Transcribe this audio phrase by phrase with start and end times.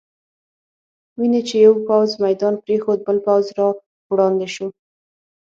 [1.19, 3.67] وینې چې یو پوځ میدان پرېښود، بل پوځ را
[4.11, 4.67] وړاندې شو.